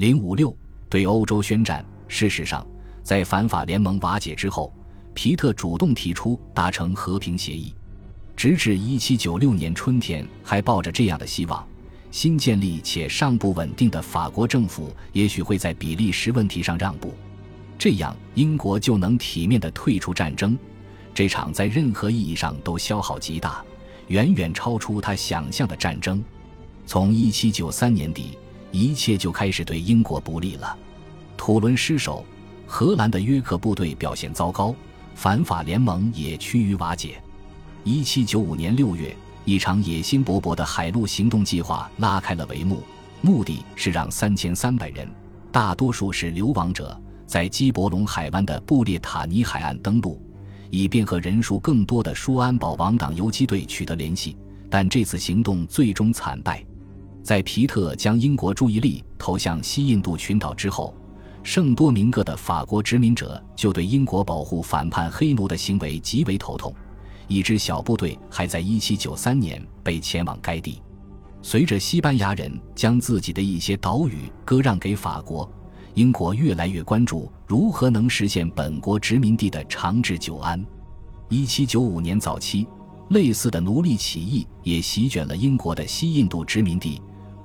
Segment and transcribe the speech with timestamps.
[0.00, 0.56] 零五六
[0.88, 1.84] 对欧洲宣战。
[2.08, 2.66] 事实上，
[3.02, 4.72] 在反法联盟瓦解之后，
[5.12, 7.74] 皮特主动提出达成和平协议。
[8.34, 11.68] 直至一七九六年春天，还抱着这样的希望：
[12.10, 17.12] 新建立且尚不稳定的法国政府也许会在比利时问题上让步，
[17.78, 20.58] 这样英国就能体面地退出战争。
[21.12, 23.62] 这场在任何意义上都消耗极大、
[24.06, 26.24] 远远超出他想象的战争，
[26.86, 28.38] 从一七九三年底，
[28.70, 30.76] 一切就开始对英国不利了。
[31.36, 32.24] 土伦失守，
[32.66, 34.74] 荷兰的约克部队表现糟糕，
[35.14, 37.20] 反法联盟也趋于瓦解。
[37.82, 42.82] 一七九五年六月，一场野心勃勃的海陆行动计划拉开了帷幕，
[43.22, 45.08] 目的是让三千三百人，
[45.50, 50.20] 大多数是流亡者，在基伯龙海湾的布列塔尼海岸登陆，
[50.68, 54.36] 以便和人数更多的舒安堡王党游击队取得联系。
[54.68, 56.64] 但这次行动最终惨败。
[57.22, 60.94] 在皮特将英国注意力投向西印度群岛之后。
[61.42, 66.70] 圣多明各的法国殖民者就对英国保护反叛黑奴的行为极为头痛，
[67.28, 70.82] 一支小部队还在1793年被前往该地。
[71.40, 75.50] 随着西班牙人将自己的一些岛屿割让给法国，
[75.94, 80.62] 英国越来越关注如何能实现本国殖民地的长治久安。
[81.30, 82.66] 1795年早期，
[83.08, 87.00] 类似的奴隶起义也席卷了英国的西印度殖民地。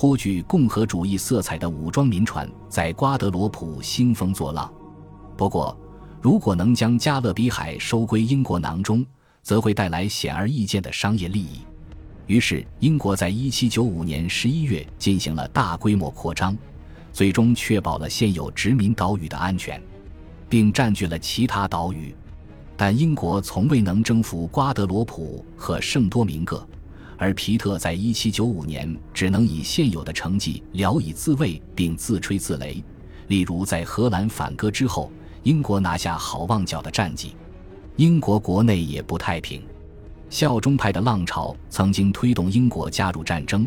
[0.00, 4.72] 颇具共和主义色彩的武装民船在瓜德罗普兴风作浪。
[5.36, 5.76] 不过，
[6.22, 9.04] 如果能将加勒比海收归英国囊中，
[9.42, 11.62] 则会带来显而易见的商业利益。
[12.28, 16.56] 于是，英国在1795年11月进行了大规模扩张，
[17.12, 19.82] 最终确保了现有殖民岛屿的安全，
[20.48, 22.14] 并占据了其他岛屿。
[22.76, 26.64] 但英国从未能征服瓜德罗普和圣多明各。
[27.18, 32.82] 而皮特在1795年只能以现有的成绩聊以自慰，并自吹自擂。
[33.26, 37.34] 例如，在荷兰反戈之后，英国拿下好望角的战绩。
[37.96, 39.60] 英国国内也不太平，
[40.30, 43.66] 效忠派的浪潮曾经推动英国加入战争，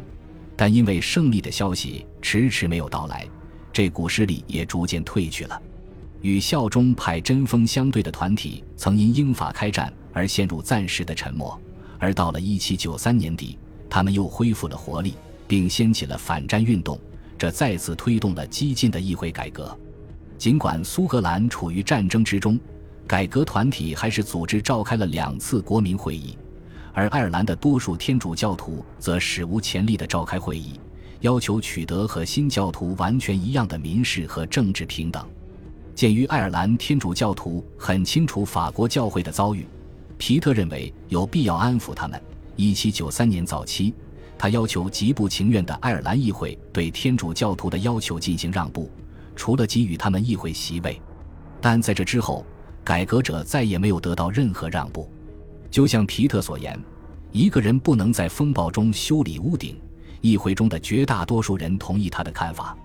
[0.56, 3.28] 但因为胜利的消息迟迟没有到来，
[3.74, 5.62] 这股势力也逐渐退去了。
[6.22, 11.60] 与效忠派针锋相对的团体曾因英法开战而陷入暂时的沉默。
[12.02, 15.14] 而到了1793年底，他们又恢复了活力，
[15.48, 17.00] 并掀起了反战运动，
[17.38, 19.78] 这再次推动了激进的议会改革。
[20.36, 22.60] 尽管苏格兰处于战争之中，
[23.06, 26.36] 改革团体还是组织召开了两次国民会议，
[26.92, 30.80] 而爱尔兰的多数天主教徒则史无前例地召开会议，
[31.20, 35.24] 要求取得和新教徒完全一样的民事和政治平等。
[35.94, 39.68] 鉴于爱尔兰天主教徒很清楚法国教会的遭遇。
[40.22, 42.22] 皮特认为有必要安抚他们。
[42.56, 43.92] 1793年早期，
[44.38, 48.88] 他要求极不情愿的爱尔兰议会对天主教徒的要求进行让步，
[49.36, 51.02] 除了给予他们议会席位。
[51.60, 52.46] 但在这之后，
[52.84, 55.12] 改革者再也没有得到任何让步。
[55.72, 56.80] 就像皮特所言，
[57.32, 59.76] 一个人不能在风暴中修理屋顶。
[60.22, 62.78] 议会中的绝大多数人同意他的看法。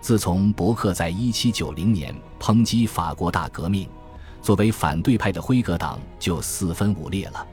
[0.00, 3.88] 自从伯克在1790年抨击法国大革命。
[4.46, 7.44] 作为反对派的辉格党就四分五裂了。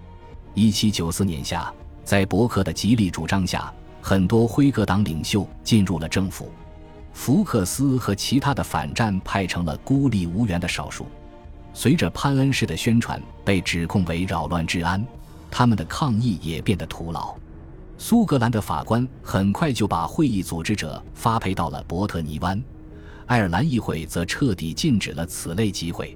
[0.54, 1.74] 一七九四年夏，
[2.04, 6.52] 在伯克的极力主张下，很多辉格党领袖进入了政府。
[7.12, 11.08] 福克斯和其他的反战派成了孤立无援的少数。
[11.74, 15.04] 随着潘恩式的宣传被指控为扰乱治安，
[15.50, 17.34] 他们的抗议也变得徒劳。
[17.98, 22.64] 苏格兰的法官很快就把会议组织者发配到了伯特尼湾，
[23.26, 26.16] 爱尔兰议会则彻底禁止了此类集会。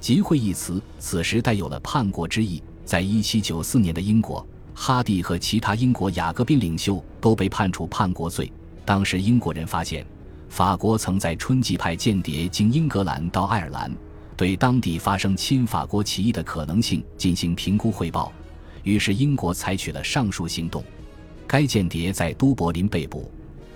[0.00, 2.62] 集会一词，此时带有了叛国之意。
[2.84, 8.50] 在一七九四年的英国，哈蒂和其他英国雅各宾领袖都被判处叛国罪。
[8.84, 10.06] 当时英国人发现，
[10.48, 13.94] 法国曾在春季派间谍经英格兰到爱尔兰，
[14.36, 18.32] 对当地发生亲法国起义的可能性进行评估汇报。
[18.84, 20.82] 于是英国采取了上述行动。
[21.46, 23.30] 该间谍在都柏林被捕。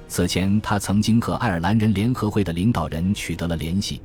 [0.09, 4.01] 此前，他曾经和爱尔兰人联合会的领导人取得了联系。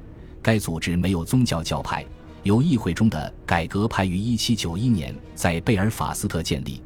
[0.47, 2.05] 该组织没有宗教教派，
[2.43, 6.81] 由议会中的改革派于1791年在贝尔法斯特建立，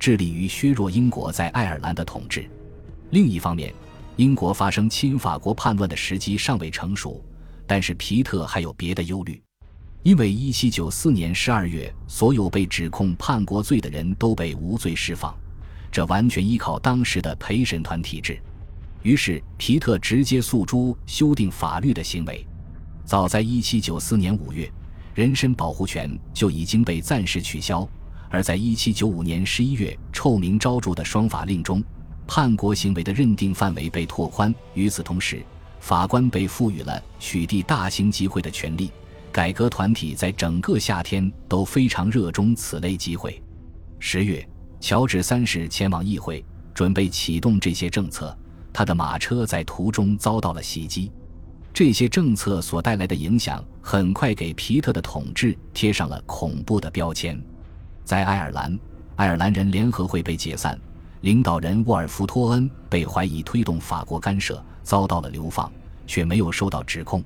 [0.00, 2.44] 致力于削弱英国在爱尔兰的统治。
[3.10, 3.72] 另一方面，
[4.16, 7.24] 英国发生亲法国叛乱的时机尚未成熟，
[7.68, 9.40] 但是皮特还有别的忧虑，
[10.02, 15.32] 因为1794年12月，所有被指控叛国罪的人都被无罪释放，
[15.92, 18.36] 这完全依靠当时的陪审团体制。
[19.04, 22.44] 于是，皮特直接诉诸修订法律的行为。
[23.04, 24.70] 早在1794年5月，
[25.14, 27.86] 人身保护权就已经被暂时取消；
[28.30, 31.84] 而在1795年11月臭名昭著的双法令中，
[32.26, 34.54] 叛国行为的认定范围被拓宽。
[34.72, 35.44] 与此同时，
[35.80, 38.90] 法官被赋予了取缔大型集会的权利。
[39.30, 43.42] 改革团体在整个夏天都非常热衷此类集会。
[43.98, 44.48] 十月，
[44.80, 48.36] 乔治三世前往议会，准备启动这些政策。
[48.72, 51.10] 他的马车在途中遭到了袭击。
[51.74, 57.36] 这些政策所带来的影响，很快给皮特的统治贴上了恐怖的标签。
[58.04, 58.78] 在爱尔兰，
[59.16, 60.78] 爱尔兰人联合会被解散，
[61.22, 65.70] 领导人沃尔夫托恩被怀疑推动法国干涉，遭到了流放，
[66.06, 67.20] 却没有受到指控。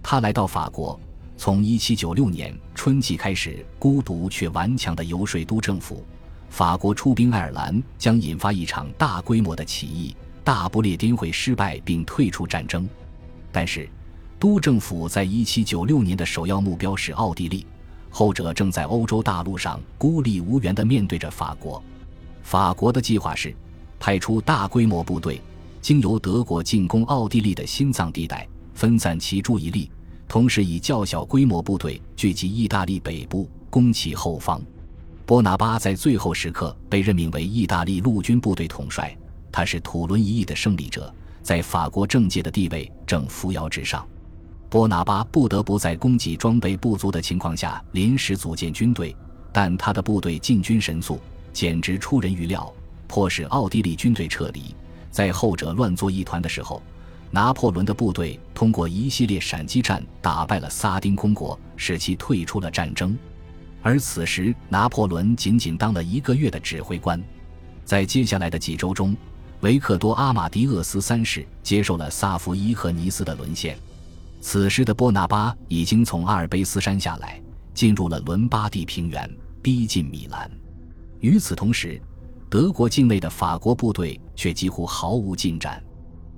[0.00, 0.98] 他来到法国。
[1.36, 6.06] 从1796年春季开始，孤独却顽强地游说督政府。
[6.48, 10.14] 法国出兵爱尔兰将引发一场大规模的起义，
[10.44, 12.88] 大不列颠会失败并退出战争。
[13.52, 13.88] 但是，
[14.38, 17.66] 督政府在1796年的首要目标是奥地利，
[18.08, 21.82] 后者正在欧洲大陆上孤立无援地面对着法国。
[22.42, 23.54] 法国的计划是
[23.98, 25.40] 派出大规模部队，
[25.80, 29.90] 经由德国进攻奥地利的心脏地带，分散其注意力。
[30.26, 34.62] 同时，以较小规模部队聚集意大利北部，攻其后方。
[35.26, 39.16] 波拿巴在最后时刻被任命为意大利陆军部队统帅，
[39.52, 44.06] 他是土伦一役的胜利者，在法国政界的地位正扶摇直上。
[44.68, 49.14] 波拿巴不得不在供给装备不足的情况下临时组建军队，
[49.52, 51.20] 但他的部队进军神速，
[51.52, 52.72] 简直出人预料，
[53.08, 54.74] 迫使奥地利军队撤离。
[55.10, 56.82] 在后者乱作一团的时候。
[57.32, 63.16] 拿破仑的部队通过一系列闪击战打败了萨丁公国，使其退出了战争。
[63.82, 67.22] 而此时，拿破仑仅仅当了一个月的指挥官。
[67.84, 69.16] 在接下来的几周中，
[69.60, 73.76] 维克多·阿马迪厄斯三世接受了萨伏伊和尼斯的沦陷。
[74.40, 77.40] 此时的波拿巴已经从阿尔卑斯山下来，
[77.74, 79.30] 进入了伦巴第平原，
[79.60, 80.50] 逼近米兰。
[81.20, 82.00] 与此同时，
[82.48, 85.82] 德国境内的法国部队却几乎毫无进展。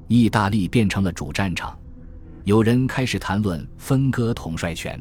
[0.08, 1.78] 意大利变成了主战场，
[2.42, 5.00] 有人开始谈论分割统帅权，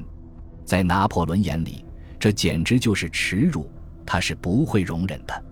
[0.64, 1.84] 在拿破仑眼里，
[2.20, 3.68] 这简直就是耻辱，
[4.06, 5.44] 他是不会容忍的。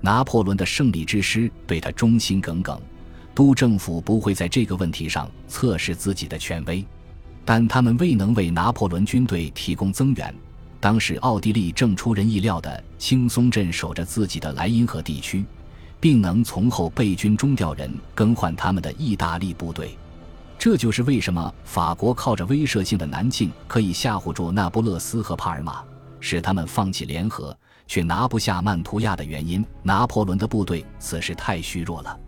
[0.00, 2.80] 拿破仑的胜利之师对他忠心耿耿，
[3.34, 6.84] 督政府不会在这个问题上测试自己的权威，
[7.44, 10.34] 但他们未能为拿破仑军队提供增援。
[10.80, 15.44] 当时，奥地利正出人意料地轻松镇守着自己的莱茵河地区。
[16.00, 19.98] 并能从后备军中调人更换他们的意大利部队，
[20.58, 25.84] 这就是为什么法国靠着威慑性的南进可以吓唬住那不勒斯和帕尔马，
[26.20, 27.56] 使他们放弃联合，
[27.86, 29.64] 却拿不下曼图亚的原因。
[29.82, 32.20] 拿破仑的部队此时太虚弱了。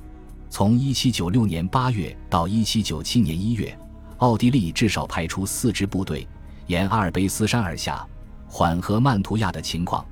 [0.50, 3.78] 从1796年8月到1797年1月，
[4.18, 6.26] 奥地利至少派出四支部队
[6.66, 8.06] 沿阿尔卑斯山而下，
[8.46, 10.04] 缓和曼图亚的情况。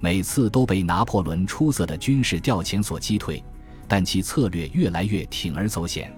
[0.00, 3.42] 每次都被拿破仑出色的军事调遣所击退，
[3.88, 6.14] 但其策略越来越铤而走险。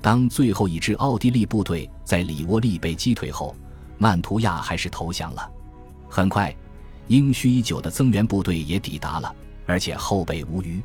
[0.00, 3.54] 当最后一支奥地利部队在里沃利被击退后，
[3.98, 5.50] 曼图亚还是投降了。
[6.08, 6.54] 很快，
[7.08, 9.34] 应需已久的增援部队也抵达了，
[9.66, 10.80] 而且后备无余。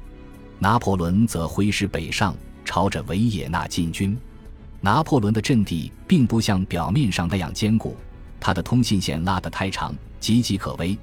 [0.59, 4.17] 拿破仑则挥师北上，朝着维也纳进军。
[4.79, 7.95] 拿破仑的阵地并不像表面上那样坚固，
[8.39, 10.97] 他的通信线拉得太长，岌岌可危。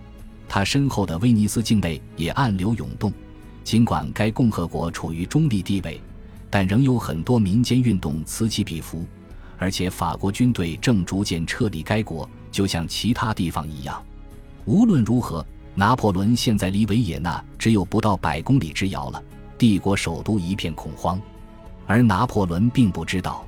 [0.48, 3.12] 他身后的威尼斯境内也暗流涌动，
[3.64, 6.00] 尽管该共和国处于中立地位，
[6.50, 9.06] 但仍有很多民间运动此起彼伏，
[9.58, 14.02] 而且法国军队正逐渐撤离该国，就像其他地方一样。
[14.64, 19.22] 无论如何，拿破仑现在离维也纳只有不到百公里之遥了，
[19.58, 21.20] 帝国首都一片恐慌，
[21.86, 23.44] 而拿破仑并不知道。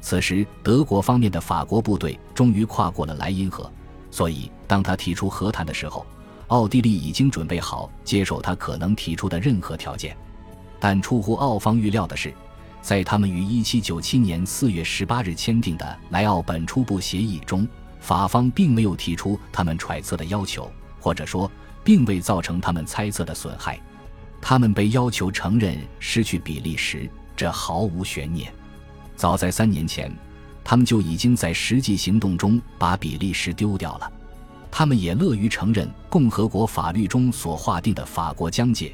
[0.00, 3.70] 此时，德国方面的法国部队终于跨过了莱茵河，
[4.10, 6.04] 所以当他提出和谈的时候。
[6.48, 10.14] 奥地利已经准备好接受他可能提出的任何条件，
[10.78, 12.34] 但出乎奥方预料的是，
[12.82, 17.66] 在他们于1797年4月18日签订的莱奥本初步协议中，
[18.02, 21.50] 法方并没有提出他们揣测的要求，或者说，
[21.84, 23.80] 并未造成他们猜测的损害。
[24.40, 28.52] 他们被要求承认失去比利时，这毫无悬念。
[29.14, 30.12] 早在三年前，
[30.64, 34.12] 他们就已经在实际行动中把比利时丢掉了。
[34.68, 38.92] 他们也乐于承认共和国法律中所划定的法国疆界，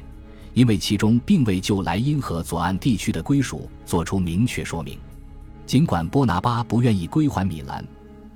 [0.53, 4.99] 因为其中并未就莱茵河左岸地区的归属作出明确说明。
[5.65, 7.83] 尽管波拿巴不愿意归还米兰，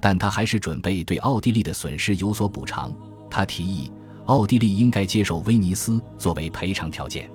[0.03, 2.93] 但他还是准备对奥地利的损失有所补偿。
[3.29, 3.89] 他提议，
[4.25, 7.31] 奥地利应该接受威尼斯作为赔偿条件。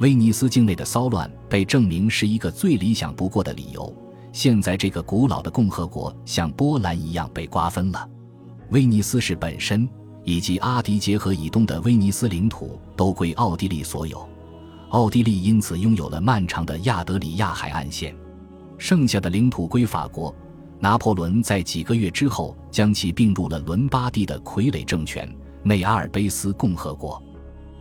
[0.00, 3.94] 威尼斯境内的骚乱被证明是一个最理想不过的理由。
[4.32, 8.08] 现在，这个古老的共和国像波兰一样被瓜分了。
[8.70, 9.88] 威尼斯市本身
[10.24, 14.28] 以及阿迪杰河以东的威尼斯领土都归奥地利所有，
[14.88, 18.12] 奥地利因此拥有了漫长的亚德里亚海岸线。
[18.78, 20.34] 剩下的领土归法国。
[20.80, 25.30] 拿破仑在几个月之后将其并入了伦巴第的傀儡政权
[25.62, 27.22] 内阿尔卑斯共和国。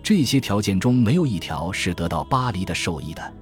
[0.03, 3.33] 这些条件中没有一条是得到巴黎的授意的。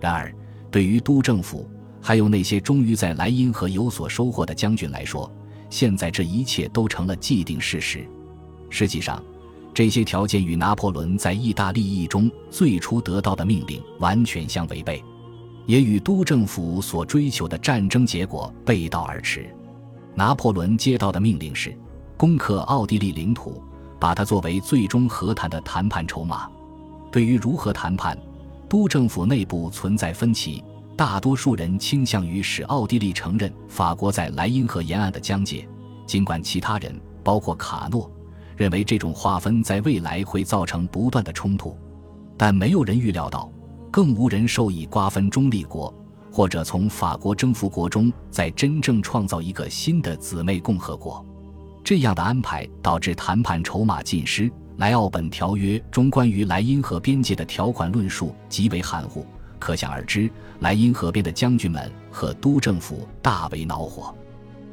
[0.00, 0.34] 然而，
[0.70, 1.68] 对于督政府
[2.00, 5.30] 还有那些终于在莱茵河有所收获的将军来说，
[5.70, 8.06] 现在这一切都成了既定事实。
[8.70, 9.22] 实际上，
[9.72, 15.02] 这些条件与拿破仑在意大利议中最初得到的命令完全相违背。
[15.66, 19.54] 也与督政府所追求的战争结果背道而驰。
[20.14, 21.76] 拿破仑接到的命令是
[22.16, 23.62] 攻克奥地利领土，
[24.00, 26.48] 把它作为最终和谈的谈判筹码。
[27.12, 28.16] 对于如何谈判，
[28.68, 30.64] 督政府内部存在分歧。
[30.96, 35.68] 大多数人倾向于使奥地利承认法国在莱茵河沿岸的疆界，
[36.06, 38.10] 尽管其他人，包括卡诺，
[38.56, 41.76] 认为这种划分在未来会造成不断的冲突。
[42.38, 43.52] 但没有人预料到。
[43.90, 45.92] 更无人授意瓜分中立国，
[46.30, 51.24] 或者从法国征服国中再真正创造一个新的姊妹共和国。
[51.82, 54.50] 这样的安排导致谈判筹码尽失。
[54.78, 59.24] 莱奥本条约中关于莱茵河边界的条款论述极为含糊，
[59.58, 64.14] 可想而知，莱茵河边的将军们和督政府大为恼火。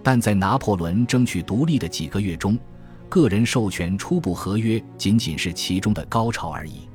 [0.04, 2.60] 但在拿破仑争取独立的几个月中，
[3.08, 6.90] 个人授权初步合约仅仅是其中的高潮而已。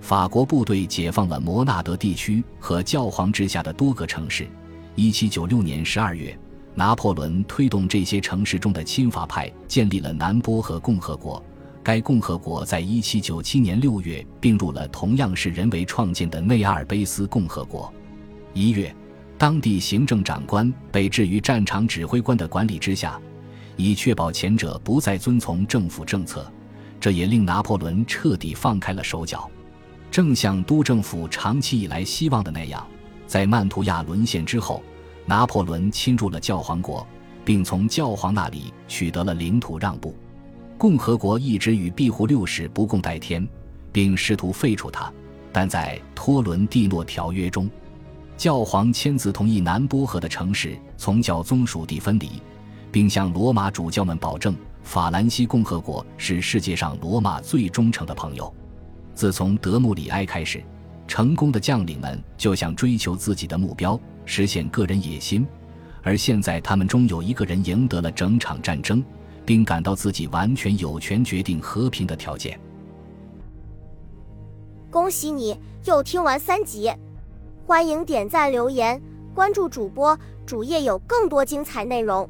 [0.00, 4.46] 法国部队解放了摩纳德地区和教皇之下的多个城市。
[4.94, 6.38] 一七九六年十二月，
[6.74, 11.42] 拿破仑推动这些城市中的亲法派建立了南波河共和国。
[11.82, 17.92] 该共和国在一七九七年六月并入了同样是人为创建的内阿尔卑斯共和国。
[18.54, 18.94] 一月，
[19.38, 23.20] 当地行政长官被置于战场指挥官的管理之下，
[23.76, 26.50] 以确保前者不再遵从政府政策。
[26.98, 29.48] 这也令拿破仑彻底放开了手脚。
[30.10, 32.86] 正像督政府长期以来希望的那样，
[33.26, 34.82] 在曼图亚沦陷之后，
[35.26, 37.06] 拿破仑侵入了教皇国，
[37.44, 40.16] 并从教皇那里取得了领土让步。
[40.78, 43.46] 共和国一直与庇护六世不共戴天，
[43.92, 45.12] 并试图废除它，
[45.52, 47.68] 但在托伦蒂诺条约中，
[48.36, 52.30] 教皇签字同意南波河的城市从教宗属地分离，
[52.92, 58.54] 并向罗马主教们保证，法兰西共和国是世界上罗马最忠诚的朋友。
[59.16, 60.62] 自从德穆里埃开始，
[61.08, 65.46] 成功的将领们就想追求自己的目标，实现个人野心。
[66.02, 69.02] 而现在，他们中有一个人赢得了整场战争，
[69.46, 72.60] 并感到自己完全有权决定和平的条件。
[74.90, 76.92] 恭喜你又听完三集，
[77.66, 79.00] 欢迎点赞、留言、
[79.34, 82.28] 关注主播，主页有更多精彩内容。